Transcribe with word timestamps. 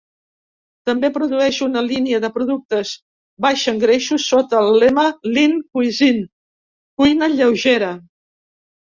També 0.89 1.09
produeix 1.15 1.57
una 1.65 1.81
línia 1.87 2.19
de 2.23 2.29
productes 2.37 2.93
baixa 3.45 3.69
en 3.73 3.77
greixos 3.83 4.25
sota 4.29 4.61
el 4.61 4.69
lema 4.85 5.03
Lean 5.35 5.53
Cuisine 5.77 6.23
(cuina 7.03 7.29
lleugera). 7.35 7.91